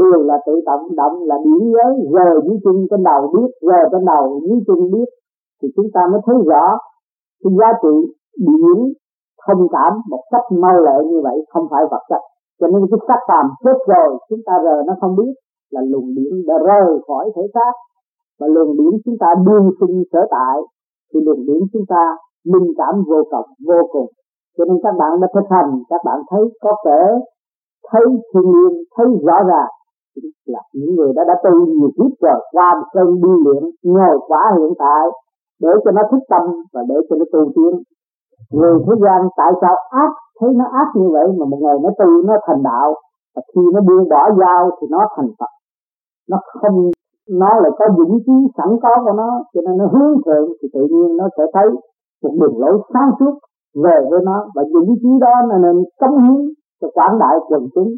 [0.01, 3.83] đều là tự động động là điển giới rời dưới chân trên đầu biết, rời
[3.91, 5.09] trên đầu dưới chân biết.
[5.61, 6.65] Thì chúng ta mới thấy rõ
[7.43, 7.95] cái giá trị
[8.47, 8.77] điển,
[9.47, 12.21] thông cảm một cách mau lẹ như vậy không phải vật chất.
[12.59, 15.33] Cho nên cái sắc phàm chết rồi, chúng ta rời nó không biết
[15.73, 17.73] là luồng điển đã rời khỏi thể xác.
[18.39, 20.57] Và luồng điển chúng ta đương sinh sở tại,
[21.09, 22.03] thì luồng điển chúng ta
[22.53, 24.09] linh cảm vô cùng vô cùng.
[24.57, 27.01] Cho nên các bạn đã thực hành, các bạn thấy có thể
[27.91, 29.71] thấy thiên nhiên, thấy rõ ràng.
[30.45, 34.19] Là những người đã đã tu nhiều kiếp rồi, qua một cơn đi luyện ngồi
[34.27, 35.05] quả hiện tại,
[35.61, 37.73] để cho nó thức tâm và để cho nó tu tiến.
[38.53, 41.89] Người thế gian tại sao ác, thấy nó ác như vậy mà một ngày nó
[41.99, 42.89] tu, nó thành đạo,
[43.35, 45.51] và khi nó buông bỏ dao thì nó thành phật
[46.29, 46.91] nó không,
[47.29, 50.67] nó là có vững chí sẵn có của nó, cho nên nó hướng thượng thì
[50.73, 51.67] tự nhiên nó sẽ thấy
[52.23, 53.33] một đường lối sáng suốt
[53.83, 54.37] về với nó.
[54.55, 56.41] Và vững chí đó là nên cống hiến
[56.81, 57.91] cho quảng đại quần chúng.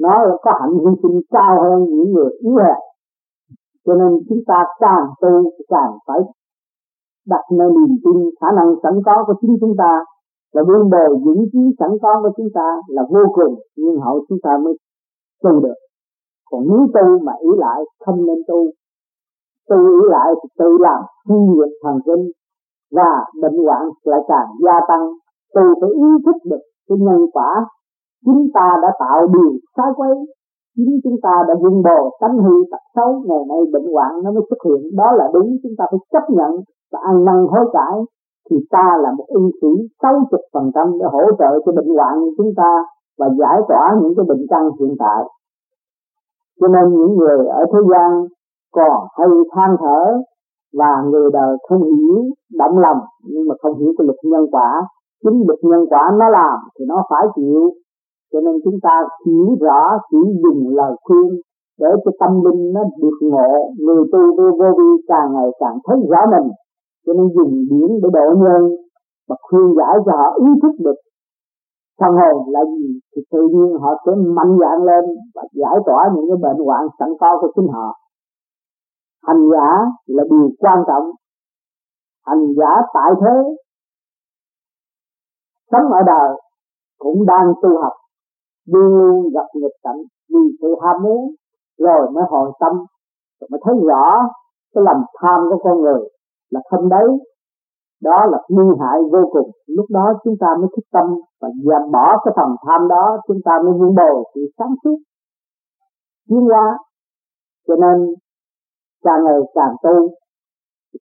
[0.00, 0.12] Nó
[0.42, 2.80] có hạnh hy sinh cao hơn những người yếu hèn.
[3.86, 6.20] Cho nên chúng ta càng tu càng phải
[7.26, 10.04] đặt nơi niềm tin, khả năng sẵn có của chính chúng ta.
[10.54, 14.24] Và vun bồi vững chí sẵn có của chúng ta là vô cùng, nhưng hậu
[14.28, 14.74] chúng ta mới
[15.42, 15.74] tu được
[16.50, 18.60] còn nếu tu mà ý lại, không nên tu.
[19.68, 22.24] Tu ý lại thì tự làm suy nghiệp thần kinh
[22.96, 25.04] và bệnh hoạn lại càng gia tăng.
[25.54, 27.50] Tu phải ý thức được cái nhân quả.
[28.24, 30.10] Chúng ta đã tạo điều sai quay
[30.76, 34.30] chính chúng ta đã vun bồ tánh hư tật xấu, ngày nay bệnh hoạn nó
[34.34, 34.80] mới xuất hiện.
[35.00, 36.52] Đó là đúng, chúng ta phải chấp nhận
[36.92, 37.96] và ăn năn hối cải.
[38.50, 41.90] Thì ta là một y sĩ sáu chục phần trăm để hỗ trợ cho bệnh
[41.96, 42.70] hoạn của chúng ta
[43.18, 45.20] và giải tỏa những cái bệnh căn hiện tại
[46.60, 48.10] cho nên những người ở thế gian
[48.76, 50.02] còn hay than thở
[50.78, 52.16] và người đời không hiểu
[52.58, 53.00] động lòng,
[53.32, 54.70] nhưng mà không hiểu cái luật nhân quả.
[55.24, 57.70] Chính luật nhân quả nó làm thì nó phải chịu.
[58.32, 58.94] Cho nên chúng ta
[59.26, 61.28] hiểu rõ, chỉ dùng lời khuyên
[61.80, 63.52] để cho tâm linh nó được ngộ.
[63.78, 66.48] Người tu vô vô vi càng ngày càng thấy rõ mình.
[67.06, 68.62] Cho nên dùng điển để độ nhân
[69.28, 70.98] và khuyên giải cho họ ý thức được
[72.00, 73.00] phần hồn là gì.
[73.16, 76.82] Thì tự nhiên họ sẽ mạnh dạn lên và giải tỏa những cái bệnh hoạn
[76.98, 77.94] sẵn có của chính họ.
[79.22, 79.68] Hành giả
[80.06, 81.10] là điều quan trọng.
[82.26, 83.36] Hành giả tại thế,
[85.70, 86.30] sống ở đời
[86.98, 87.92] cũng đang tu học
[88.66, 91.34] luôn luôn gặp nghịch cảnh, vì sự ham muốn
[91.78, 92.72] rồi mới hồi tâm,
[93.40, 94.28] rồi mới thấy rõ
[94.74, 96.08] cái lòng tham của con người
[96.50, 97.08] là không đấy
[98.02, 99.50] đó là nguy hại vô cùng.
[99.66, 101.06] Lúc đó chúng ta mới thức tâm
[101.40, 104.98] và dẹp bỏ cái phần tham đó, chúng ta mới vun bồi sự sáng suốt.
[106.28, 106.78] Tiến hóa.
[107.68, 108.14] Cho nên,
[109.04, 110.08] càng ngày càng tu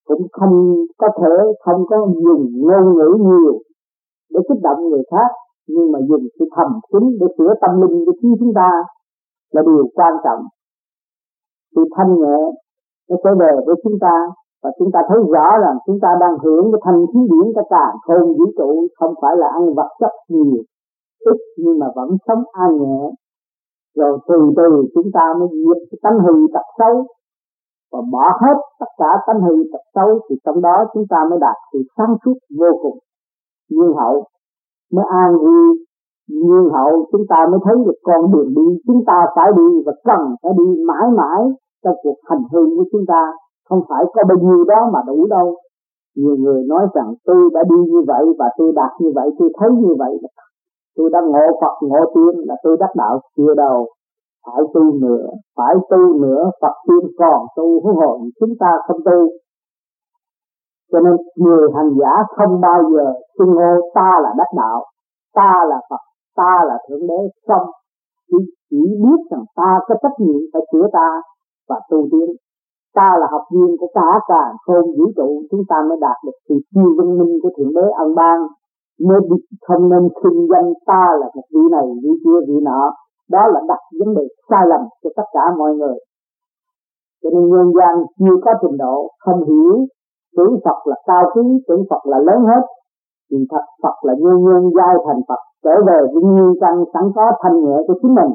[0.06, 1.36] cũng không có thể,
[1.66, 3.60] không có dùng ngôn ngữ nhiều
[4.30, 5.32] để kích động người khác,
[5.68, 8.72] nhưng mà dùng sự thầm kín để sửa tâm linh của chính chúng ta
[9.52, 10.42] là điều quan trọng.
[11.76, 12.38] Sự thanh nhẹ
[13.10, 14.16] nó sẽ về với chúng ta
[14.64, 17.62] và chúng ta thấy rõ rằng chúng ta đang hưởng cái thanh khí điển cả
[17.70, 20.64] cả không vũ trụ không phải là ăn vật chất nhiều,
[21.20, 23.12] ít nhưng mà vẫn sống an nhẹ.
[23.96, 27.06] Rồi từ từ chúng ta mới diệt cái tánh hư tật xấu.
[27.92, 31.40] Và bỏ hết tất cả tánh hư tật xấu thì trong đó chúng ta mới
[31.40, 32.98] đạt sự sáng suốt vô cùng.
[33.70, 34.24] Nhiên hậu
[34.94, 35.86] mới an vui
[36.30, 38.68] nhiên hậu chúng ta mới thấy được con đường đi.
[38.88, 41.42] Chúng ta phải đi và cần phải đi mãi mãi
[41.84, 43.24] trong cuộc hành hương của chúng ta
[43.70, 45.56] không phải có bao nhiêu đó mà đủ đâu.
[46.16, 49.50] Nhiều người nói rằng tôi đã đi như vậy và tôi đạt như vậy tôi
[49.60, 50.14] thấy như vậy.
[50.98, 53.88] Tôi đã ngộ Phật ngộ tiên là tôi đắc đạo chưa đâu.
[54.46, 55.28] Phải tu nữa
[55.58, 59.28] phải tu nữa Phật tiên còn tu huống hồn chúng ta không tu.
[60.92, 64.86] Cho nên người hành giả không bao giờ xưng hô ta là đắc đạo
[65.36, 66.04] ta là Phật
[66.36, 67.30] ta là thượng đế.
[67.48, 67.68] Không
[68.28, 68.38] chỉ,
[68.70, 71.22] chỉ biết rằng ta có trách nhiệm phải chữa ta
[71.70, 72.36] và tu tiến
[72.96, 76.38] ta là học viên của cả cả khôn vũ trụ, chúng ta mới đạt được
[76.50, 78.40] sự siêu văn minh của thượng đế ân ban
[79.08, 82.82] mới biết không nên khinh danh ta là một vị này, vị kia, vị nọ.
[83.30, 85.98] Đó là đặt vấn đề sai lầm cho tất cả mọi người.
[87.24, 89.86] Cho nên nhân gian chưa có trình độ, không hiểu.
[90.38, 92.64] Tưởng Phật là cao quý, tưởng Phật là lớn hết.
[93.32, 97.04] Thì thật, Phật là nhân nhân giai thành Phật, trở về với nguyên căn sẵn
[97.16, 98.32] có thanh nhẹ của chính mình.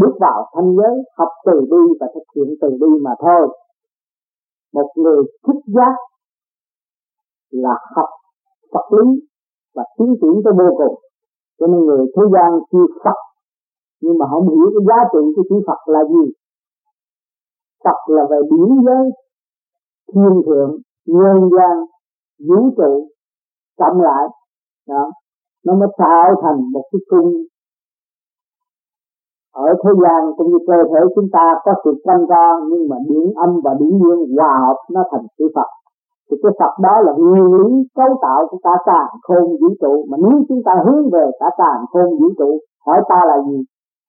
[0.00, 3.48] Bước vào thanh giới, học từ bi và thực hiện từ bi mà thôi
[4.72, 5.94] một người thích giác
[7.50, 8.08] là học
[8.72, 9.08] Phật lý
[9.74, 10.96] và tiến triển tới vô cùng.
[11.58, 13.18] Cho nên người thế gian kêu Phật,
[14.00, 16.24] nhưng mà không hiểu cái giá trị của chữ Phật là gì.
[17.84, 19.04] Phật là về biển giới,
[20.14, 20.70] thiên thượng,
[21.06, 21.76] nhân gian,
[22.48, 23.08] vũ trụ
[23.78, 24.24] cộng lại.
[24.88, 25.10] Đó.
[25.64, 27.32] Nó mới tạo thành một cái cung
[29.54, 32.96] ở thế gian cũng như cơ thể chúng ta có sự quanh ra, nhưng mà
[33.08, 35.70] điển âm và điển dương hòa hợp nó thành sự Phật.
[36.30, 40.04] Thì cái Phật đó là nguyên lý cấu tạo của cả càng khôn vũ trụ,
[40.10, 42.50] mà nếu chúng ta hướng về cả càng khôn vũ trụ,
[42.86, 43.58] hỏi ta là gì?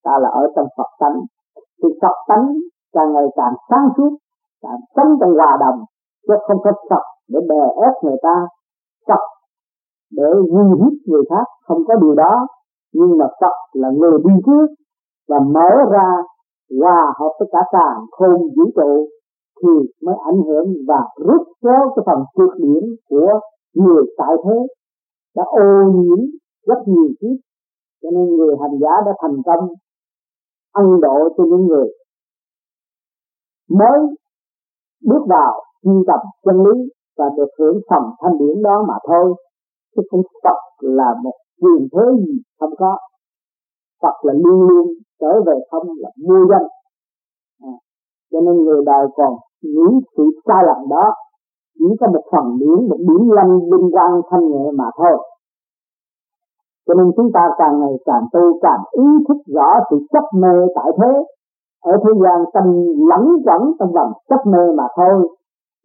[0.04, 1.18] Ta là ở trong Phật tánh.
[1.84, 2.46] Thì Phật tánh
[2.94, 4.12] càng ngày càng sáng suốt,
[4.64, 5.80] càng sống trong hòa đồng,
[6.28, 8.36] chứ không có Phật để bè ép người ta.
[9.08, 9.24] Phật
[10.18, 12.48] để uy hiếp người khác không có điều đó,
[12.94, 14.68] nhưng mà Phật là người đi trước
[15.30, 16.08] và mở ra
[16.80, 19.08] hòa hợp với cả càng khôn vũ trụ
[19.62, 19.74] thì
[20.06, 23.40] mới ảnh hưởng và rút kéo cái phần trượt điểm của
[23.74, 24.58] người tại thế
[25.36, 26.20] đã ô nhiễm
[26.68, 27.38] rất nhiều kiếp.
[28.02, 29.70] Cho nên người hành giả đã thành công
[30.72, 31.88] ăn độ cho những người
[33.70, 34.00] mới
[35.06, 39.34] bước vào chuyên tập chân lý và được hưởng phần thanh điển đó mà thôi.
[39.96, 42.98] Chứ không Phật là một quyền thế gì không có.
[44.04, 44.88] Phật là luôn luôn
[45.22, 46.68] trở về không là vô danh.
[47.62, 47.74] À,
[48.32, 51.06] cho nên người đời còn những sự sai lầm đó
[51.80, 55.18] chỉ có một phần điển một điển lâm linh quang thanh nhẹ mà thôi.
[56.88, 60.56] Cho nên chúng ta càng ngày càng tu càng ý thức rõ sự chấp mê
[60.76, 61.14] tại thế.
[61.82, 62.64] Ở thế gian tâm
[63.10, 65.28] lẫn quẩn trong vòng chấp mê mà thôi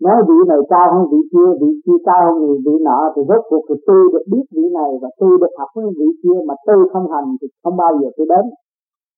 [0.05, 3.21] nói vị này cao hơn vị kia vị kia cao hơn người vị nọ, thì
[3.29, 6.39] rốt cuộc thì tôi được biết vị này và tôi được học với vị kia
[6.49, 8.45] mà tôi không hành thì không bao giờ tôi đến.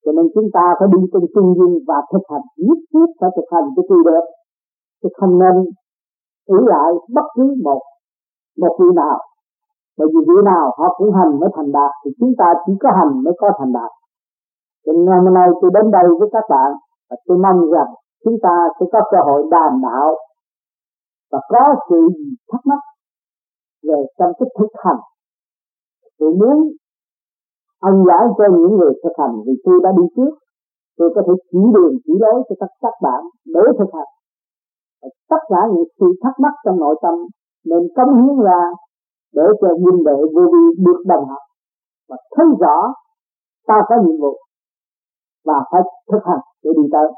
[0.04, 3.30] Cho nên chúng ta phải đi trong trung dung và thực hành nhất thiết phải
[3.36, 4.24] thực hành cho tùy được.
[5.02, 5.54] Chứ không nên
[6.56, 7.80] ý lại bất cứ một
[8.60, 9.18] một vị nào.
[9.98, 12.88] Bởi vì vị nào họ cũng hành mới thành đạt, thì chúng ta chỉ có
[12.98, 13.90] hành mới có thành đạt.
[14.84, 16.70] Cho nên hôm nay tôi đến đây với các bạn,
[17.10, 17.90] và tôi mong rằng
[18.24, 20.10] chúng ta sẽ có cơ hội đàm đạo
[21.30, 22.00] và có sự
[22.50, 22.82] thắc mắc
[23.88, 25.00] về trong cái thực hành.
[26.18, 26.56] Tôi muốn
[27.80, 30.32] anh giải cho những người thực hành, vì tôi đã đi trước.
[30.98, 33.20] Tôi có thể chỉ đường, chỉ lối cho tất các bạn
[33.54, 34.10] để thực hành.
[35.02, 37.14] Và tất cả những sự thắc mắc trong nội tâm
[37.64, 38.62] nên cống hiến ra
[39.36, 41.42] để cho huynh đệ vô vi được đồng học
[42.08, 42.78] và thấy rõ
[43.66, 44.34] ta có nhiệm vụ
[45.44, 47.08] và phải thực hành để đi tới.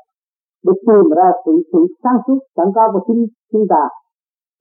[0.64, 3.83] Để tìm ra sự sự sáng suốt, sẵn có của chính, chúng ta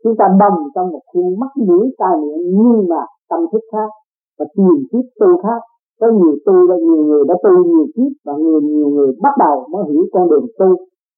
[0.04, 3.90] chúng ta đồng trong một khuôn mắt mũi tai miệng nhưng mà tâm thức khác
[4.40, 5.62] và tìm kiếp tu khác.
[6.00, 9.34] Có nhiều tu và nhiều người đã tu nhiều kiếp và nhiều nhiều người bắt
[9.40, 10.70] đầu mới hiểu con đường tu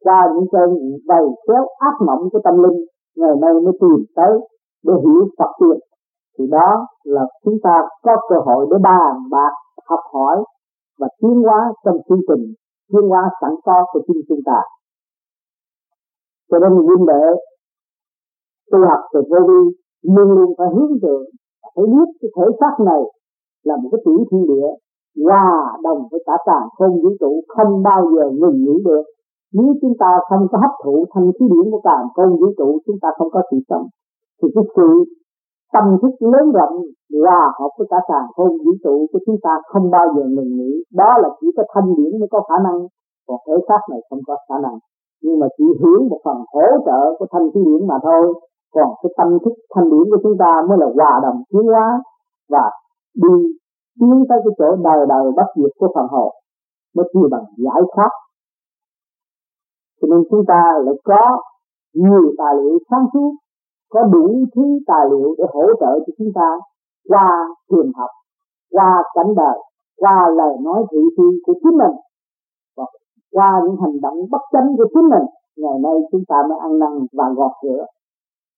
[0.04, 0.70] qua những cơn
[1.08, 2.80] vầy kéo ác mộng của tâm linh.
[3.18, 4.34] Ngày nay mới tìm tới
[4.86, 5.80] để hiểu Phật tiền
[6.40, 9.54] thì đó là chúng ta có cơ hội để bàn bạc,
[9.90, 10.44] học hỏi
[11.00, 12.54] và tiến hóa trong chương trình,
[12.92, 14.60] tiến hóa sẵn có của chính chúng ta.
[16.52, 17.24] Cho nên huynh đệ
[18.72, 19.62] tu học về vô vi,
[20.14, 21.26] luôn luôn phải hướng tượng
[21.76, 23.02] phải biết cái thể xác này
[23.64, 24.70] là một cái tiểu thiên địa,
[25.26, 29.04] hòa đồng với cả càng không vũ trụ, không bao giờ ngừng nghỉ được.
[29.54, 32.80] Nếu chúng ta không có hấp thụ thanh khí điển của càng không vũ trụ,
[32.86, 33.86] chúng ta không có sự sống.
[34.42, 34.88] Thì cái sự
[35.74, 36.76] tâm thức lớn rộng,
[37.24, 40.54] hòa hợp với cả càng không vũ trụ của chúng ta không bao giờ ngừng
[40.58, 40.72] nghỉ.
[40.94, 42.80] Đó là chỉ có thanh điển mới có khả năng,
[43.28, 44.78] còn thể xác này không có khả năng.
[45.24, 48.34] Nhưng mà chỉ hướng một phần hỗ trợ của thanh khí điển mà thôi
[48.74, 51.88] còn cái tâm thức thanh điển của chúng ta mới là hòa đồng tiến hóa
[52.50, 52.66] và
[53.24, 53.36] đi
[54.00, 56.32] tiến tới cái chỗ đời đời bất diệt của phần hồn,
[56.96, 58.12] mới kêu bằng giải thoát.
[60.02, 61.42] Cho nên chúng ta lại có
[61.94, 63.32] nhiều tài liệu sáng suốt,
[63.90, 66.48] có đủ thứ tài liệu để hỗ trợ cho chúng ta
[67.10, 67.28] qua
[67.72, 68.10] thiền học,
[68.72, 69.58] qua cảnh đời,
[69.98, 71.96] qua lời nói thị phi của chính mình
[72.78, 72.86] và
[73.32, 75.26] qua những hành động bất chánh của chính mình.
[75.58, 77.86] Ngày nay chúng ta mới ăn năn và gọt rửa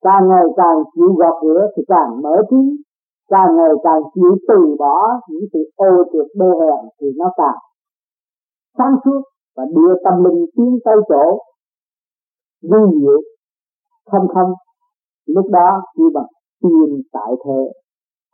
[0.02, 2.84] càng ngày càng chịu gọt rửa thì càng mở trí.
[3.30, 4.98] Càng ngày càng chịu từ bỏ
[5.30, 7.60] những sự ô trượt đê hèn thì nó càng
[8.78, 9.22] sáng suốt
[9.58, 11.40] và đưa tâm linh tiến tới chỗ
[12.72, 13.22] vi diệu
[14.12, 14.54] không không
[15.26, 16.26] lúc đó chỉ bằng
[16.62, 17.62] tiền tại thế,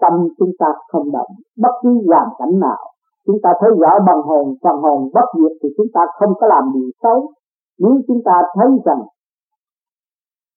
[0.02, 1.32] tâm chúng ta không động.
[1.58, 2.82] Bất cứ hoàn cảnh nào,
[3.26, 6.48] chúng ta thấy rõ bằng hồn, phần hồn bất diệt thì chúng ta không có
[6.48, 7.32] làm gì xấu.
[7.80, 9.02] Nếu chúng ta thấy rằng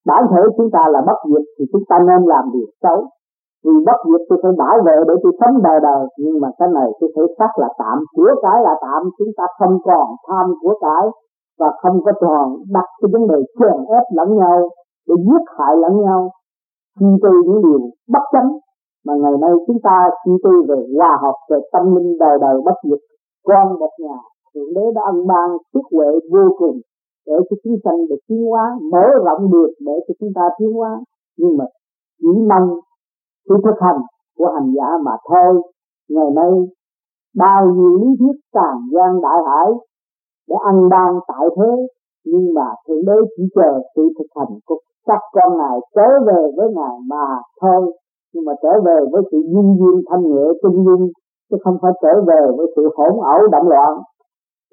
[0.09, 2.99] bản thể chúng ta là bất diệt, thì chúng ta nên làm việc xấu.
[3.65, 6.03] Vì bất diệt tôi phải bảo vệ để tôi sống đời đời.
[6.23, 7.97] Nhưng mà cái này tôi thấy xác là tạm.
[8.15, 11.05] Của cái là tạm, chúng ta không còn tham của cái
[11.59, 14.69] và không có còn đặt cái vấn đề chèn ép lẫn nhau,
[15.07, 16.29] để giết hại lẫn nhau.
[16.99, 17.79] Suy tư những điều
[18.13, 18.49] bất chánh.
[19.05, 22.55] Mà ngày nay chúng ta suy tư về hòa hợp, về tâm linh đời đời
[22.65, 22.99] bất diệt.
[23.47, 24.17] Con một nhà,
[24.53, 26.77] thượng đế đã ân ban phước huệ vô cùng
[27.27, 30.71] để cho chúng sanh được tiến hóa, mở rộng được để cho chúng ta tiến
[30.73, 30.91] hóa.
[31.37, 31.65] Nhưng mà
[32.21, 32.67] chỉ mong
[33.49, 33.99] sự thực hành
[34.37, 35.61] của hành giả mà thôi.
[36.09, 36.51] Ngày nay,
[37.35, 39.69] bao nhiêu lý thuyết tràn gian đại hải
[40.49, 41.71] để ăn ban tại thế,
[42.25, 46.41] nhưng mà thượng đế chỉ chờ sự thực hành của các con ngài trở về
[46.57, 47.25] với ngài mà
[47.61, 47.93] thôi.
[48.33, 51.09] Nhưng mà trở về với sự duyên duyên thanh nhẹ trung dung
[51.49, 53.93] chứ không phải trở về với sự hỗn ẩu động loạn.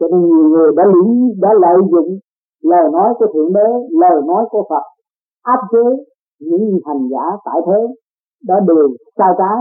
[0.01, 1.11] Cho nên nhiều người đã lý,
[1.41, 2.19] đã lợi dụng
[2.63, 4.83] lời nói của thượng đế lời nói của phật
[5.43, 5.85] áp chế
[6.41, 7.81] những hành giả tại thế
[8.49, 9.59] đã đều sai trái.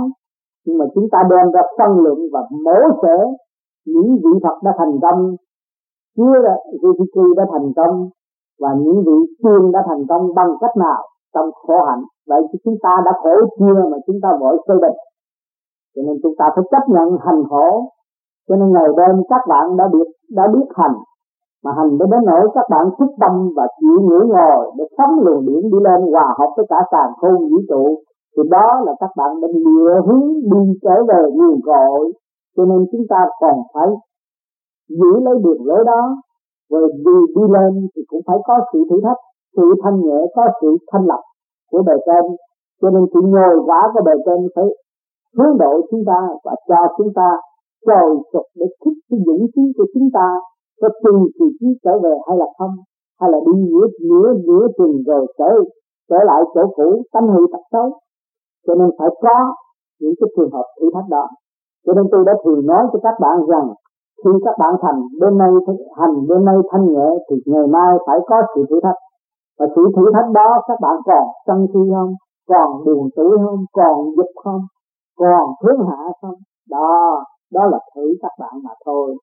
[0.66, 3.18] Nhưng mà chúng ta đem ra phân luận và mổ xẻ
[3.86, 5.36] những vị Phật đã thành công
[6.18, 8.10] chưa đã, vị đã thành công
[8.60, 11.02] và những vị tiên đã thành công bằng cách nào
[11.34, 12.04] trong khổ hạnh.
[12.28, 14.98] Vậy thì chúng ta đã khổ chưa mà chúng ta vội xây định.
[15.96, 17.68] Cho nên chúng ta phải chấp nhận hành khổ.
[18.50, 20.96] Cho nên ngày đêm các bạn đã biết đã biết hành
[21.64, 25.14] mà hành đến đến nỗi các bạn thích tâm và chịu ngủ ngồi để sống
[25.24, 27.84] luồng điển đi lên hòa hợp với cả càng khôn vũ trụ,
[28.34, 32.12] thì đó là các bạn đã lựa hướng đi trở về nguồn cội.
[32.58, 33.90] Cho nên chúng ta còn phải
[34.90, 36.02] giữ lấy đường lối đó,
[36.72, 39.22] rồi đi đi lên thì cũng phải có sự thử thách,
[39.56, 41.22] sự thanh nhẹ, có sự thanh lập
[41.72, 42.26] của bề trên.
[42.82, 44.66] Cho nên sự nhồi quá của bề trên phải
[45.38, 47.30] hướng độ chúng ta và cho chúng ta
[47.88, 50.28] trồi sụp để thích cái dũng khí của chúng ta
[50.82, 52.76] có từng sự trí trở về hay là không?
[53.20, 55.52] Hay là đi nửa nửa nửa chừng rồi trở
[56.10, 57.88] trở lại chỗ cũ tâm hữu tật xấu?
[58.68, 59.38] Cho nên phải có
[60.02, 61.26] những cái trường hợp thử thách đó.
[61.86, 63.68] Cho nên tôi đã thường nói cho các bạn rằng,
[64.24, 65.52] khi các bạn thành bên nay
[66.00, 69.00] hành bên nay thanh nhẹ, thì ngày mai phải có sự thử thách.
[69.60, 72.14] Và sự thử thách đó các bạn còn sân si không?
[72.50, 73.62] Còn buồn tử không?
[73.74, 74.62] Còn dục không?
[75.20, 76.36] Còn hướng hạ không?
[76.70, 77.24] Đó
[77.54, 79.16] đó là thử các bạn mà thôi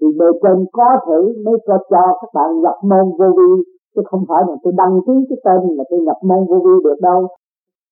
[0.00, 3.50] thì bề trên có thử mới cho cho các bạn nhập môn vô vi,
[3.94, 6.74] chứ không phải là tôi đăng ký cái tên là tôi nhập môn vô vi
[6.84, 7.28] được đâu.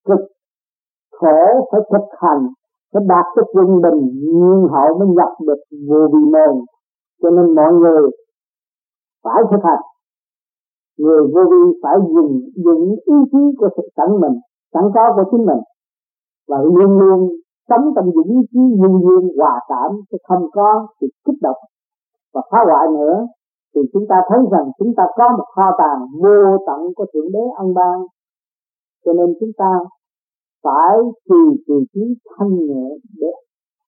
[0.09, 0.21] Cực
[1.21, 2.43] khổ phải thực hành,
[2.93, 6.55] phải đạt cái quân bình nhiên hậu mới nhập được vô vi môn.
[7.23, 8.03] Cho nên mọi người
[9.25, 9.83] phải thực hành.
[10.99, 14.37] Người vô vi phải dùng dùng ý chí của sự sẵn mình,
[14.75, 15.61] sẵn có của chính mình.
[16.49, 17.29] Và luôn luôn
[17.69, 21.57] sống trong những ý chí nhân dương hòa cảm, chứ không có sự kích động
[22.35, 23.27] và phá hoại nữa,
[23.75, 27.33] thì chúng ta thấy rằng chúng ta có một kho tàng vô tận của thượng
[27.33, 27.99] đế ân ban
[29.05, 29.71] cho nên chúng ta
[30.65, 30.97] phải
[31.29, 32.05] trì trì trí
[32.39, 32.87] thanh nhẹ
[33.21, 33.31] để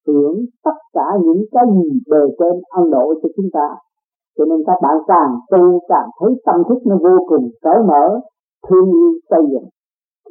[0.07, 3.67] hưởng tất cả những cái gì bề trên ân độ cho chúng ta.
[4.37, 8.19] Cho nên các bạn càng tu càng thấy tâm thức nó vô cùng cởi mở,
[8.69, 9.69] thương yêu xây dựng,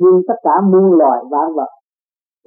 [0.01, 1.71] thương tất cả muôn loài vạn vật,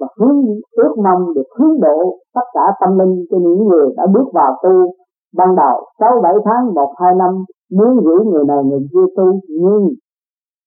[0.00, 0.36] và hướng
[0.72, 4.52] ước mong được hướng độ tất cả tâm linh cho những người đã bước vào
[4.62, 4.94] tu
[5.36, 7.44] ban đầu sáu bảy tháng một hai năm
[7.76, 9.88] muốn giữ người này người kia tu nhưng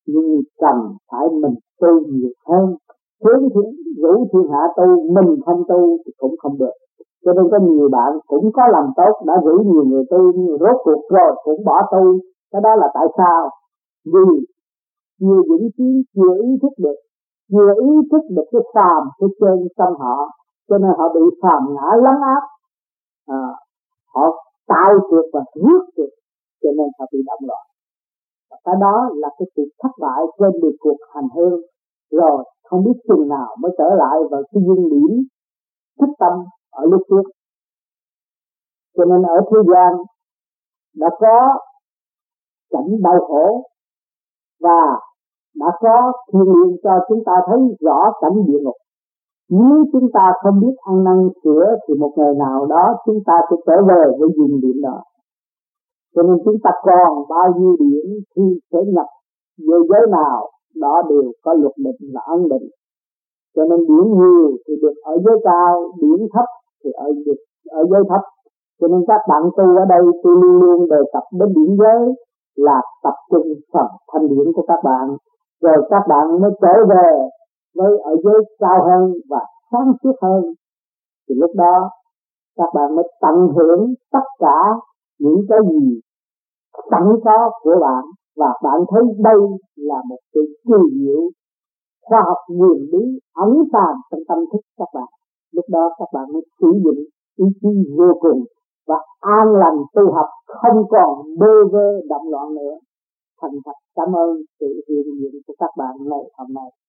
[0.07, 0.78] nhưng cần
[1.11, 2.76] phải mình tu nhiều hơn.
[3.24, 3.70] Hướng thiên
[4.01, 6.76] rủ thiên hạ tu mình không tu thì cũng không được.
[7.26, 10.57] Cho nên có nhiều bạn cũng có làm tốt đã rủ nhiều người tu nhưng
[10.59, 12.20] rốt cuộc rồi cũng bỏ tu.
[12.51, 13.49] Cái đó là tại sao?
[14.05, 14.45] Vì
[15.20, 16.95] nhiều vững trí chưa ý thức được
[17.51, 20.18] chưa ý thức được cái phàm cái trên trong họ
[20.70, 22.43] cho nên họ bị phàm ngã lấn áp
[23.28, 23.43] à,
[24.14, 24.26] họ
[24.68, 26.11] tạo trượt và rước trượt
[26.61, 27.66] cho nên họ bị động loạn.
[28.49, 31.61] Và cái đó là cái sự thất bại trên được cuộc hành hương.
[32.11, 35.11] Rồi, không biết chừng nào mới trở lại vào cái duyên điểm
[35.99, 36.34] thích tâm
[36.72, 37.26] ở lúc trước.
[38.97, 39.91] Cho nên ở thế gian
[40.95, 41.59] đã có
[42.70, 43.64] cảnh đau khổ
[44.59, 44.82] và
[45.55, 48.76] đã có thiên liêng cho chúng ta thấy rõ cảnh địa ngục
[49.60, 53.36] nếu chúng ta không biết ăn năn sửa thì một ngày nào đó chúng ta
[53.49, 54.97] sẽ trở về với dùng điểm đó.
[56.16, 59.10] Cho nên chúng ta còn bao nhiêu điểm thì sẽ nhập
[59.68, 62.68] về giới nào, đó đều có luật định và ân định.
[63.56, 66.45] Cho nên điểm nhiều thì được ở giới cao, điểm thấp
[66.84, 67.39] thì ở được
[67.70, 68.22] ở giới thấp.
[68.82, 72.01] Cho nên các bạn tu ở đây tôi luôn luôn đề cập đến điểm giới
[72.56, 75.08] là tập trung phần thanh điển của các bạn.
[75.62, 77.10] Rồi các bạn mới trở về
[77.76, 80.43] với ở giới cao hơn và sáng suốt hơn,
[81.30, 81.89] thì lúc đó
[82.57, 84.59] các bạn mới tận hưởng tất cả
[85.19, 85.99] những cái gì
[86.91, 88.03] sẵn có của bạn.
[88.36, 89.39] Và bạn thấy đây
[89.76, 91.21] là một sự kỳ diệu,
[92.01, 95.09] khoa học nguyên lý ẩn tàng trong tâm thức các bạn.
[95.51, 96.99] Lúc đó các bạn mới sử dụng
[97.38, 98.43] ý chí vô cùng
[98.88, 102.76] và an lành tu học, không còn bơ vơ động loạn nữa.
[103.41, 106.82] Thành thật cảm ơn sự hiện diện của các bạn ngày hôm nay.